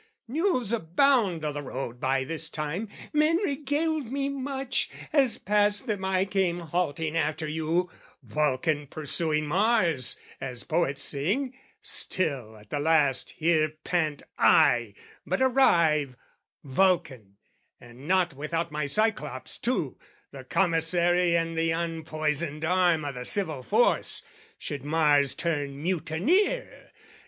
news 0.27 0.73
abound 0.73 1.45
"O' 1.45 1.53
the 1.53 1.61
road 1.61 1.99
by 1.99 2.23
this 2.23 2.49
time, 2.49 2.87
men 3.13 3.37
regaled 3.37 4.11
me 4.11 4.29
much, 4.29 4.89
"As 5.13 5.37
past 5.37 5.85
them 5.85 6.03
I 6.03 6.25
came 6.25 6.59
halting 6.61 7.15
after 7.15 7.47
you, 7.47 7.91
"Vulcan 8.23 8.87
pursuing 8.87 9.45
Mars, 9.45 10.17
as 10.39 10.63
poets 10.63 11.03
sing, 11.03 11.53
"Still 11.83 12.57
at 12.57 12.71
the 12.71 12.79
last 12.79 13.29
here 13.37 13.73
pant 13.83 14.23
I, 14.39 14.95
but 15.27 15.39
arrive, 15.39 16.15
"Vulcan 16.63 17.37
and 17.79 18.07
not 18.07 18.33
without 18.33 18.71
my 18.71 18.87
Cyclops 18.87 19.55
too, 19.55 19.99
"The 20.31 20.45
Commissary 20.45 21.37
and 21.37 21.55
the 21.55 21.69
unpoisoned 21.69 22.65
arm 22.65 23.05
"O' 23.05 23.11
the 23.11 23.23
Civil 23.23 23.61
Force, 23.61 24.23
should 24.57 24.83
Mars 24.83 25.35
turn 25.35 25.79
mutineer. 25.79 26.91